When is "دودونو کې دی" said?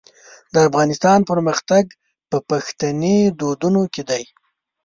3.39-4.23